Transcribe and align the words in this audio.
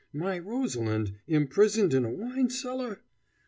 "My 0.13 0.39
Rosalind 0.39 1.13
imprisoned 1.27 1.93
in 1.93 2.05
a 2.05 2.09
wine 2.09 2.49
cellar?" 2.49 3.01